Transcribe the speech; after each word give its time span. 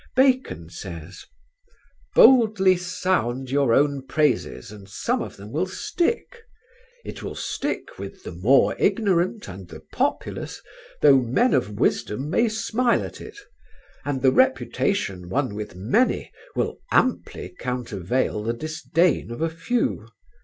Bacon 0.15 0.67
says: 0.71 1.25
"'Boldly 2.15 2.75
sound 2.75 3.51
your 3.51 3.71
own 3.71 4.01
praises 4.07 4.71
and 4.71 4.89
some 4.89 5.21
of 5.21 5.37
them 5.37 5.51
will 5.51 5.67
stick.'... 5.67 6.41
It 7.05 7.21
will 7.21 7.35
stick 7.35 7.99
with 7.99 8.23
the 8.23 8.31
more 8.31 8.75
ignorant 8.79 9.47
and 9.47 9.67
the 9.67 9.81
populace, 9.93 10.59
though 11.03 11.21
men 11.21 11.53
of 11.53 11.77
wisdom 11.79 12.31
may 12.31 12.49
smile 12.49 13.03
at 13.03 13.21
it; 13.21 13.37
and 14.03 14.23
the 14.23 14.31
reputation 14.31 15.29
won 15.29 15.53
with 15.53 15.75
many 15.75 16.31
will 16.55 16.79
amply 16.91 17.49
countervail 17.59 18.41
the 18.41 18.53
disdain 18.53 19.29
of 19.29 19.39
a 19.39 19.51
few.... 19.51 20.07